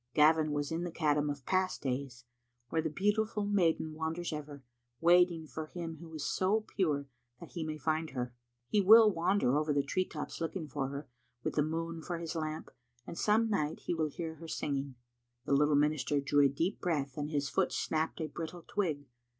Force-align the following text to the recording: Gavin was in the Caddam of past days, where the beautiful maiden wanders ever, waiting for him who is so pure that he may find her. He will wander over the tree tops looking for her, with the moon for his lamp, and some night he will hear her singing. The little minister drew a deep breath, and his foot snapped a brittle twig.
Gavin 0.15 0.51
was 0.51 0.71
in 0.71 0.83
the 0.83 0.89
Caddam 0.89 1.29
of 1.29 1.45
past 1.45 1.83
days, 1.83 2.25
where 2.69 2.81
the 2.81 2.89
beautiful 2.89 3.45
maiden 3.45 3.93
wanders 3.93 4.33
ever, 4.33 4.63
waiting 4.99 5.45
for 5.45 5.67
him 5.67 5.97
who 5.97 6.11
is 6.15 6.25
so 6.25 6.61
pure 6.61 7.07
that 7.39 7.51
he 7.51 7.63
may 7.63 7.77
find 7.77 8.09
her. 8.09 8.33
He 8.67 8.81
will 8.81 9.11
wander 9.11 9.55
over 9.55 9.71
the 9.71 9.83
tree 9.83 10.05
tops 10.05 10.41
looking 10.41 10.67
for 10.67 10.87
her, 10.87 11.07
with 11.43 11.53
the 11.53 11.61
moon 11.61 12.01
for 12.01 12.17
his 12.17 12.33
lamp, 12.35 12.71
and 13.05 13.15
some 13.15 13.47
night 13.47 13.81
he 13.81 13.93
will 13.93 14.09
hear 14.09 14.33
her 14.37 14.47
singing. 14.47 14.95
The 15.45 15.53
little 15.53 15.75
minister 15.75 16.19
drew 16.19 16.43
a 16.45 16.49
deep 16.49 16.81
breath, 16.81 17.15
and 17.15 17.29
his 17.29 17.47
foot 17.47 17.71
snapped 17.71 18.19
a 18.21 18.27
brittle 18.27 18.65
twig. 18.67 19.05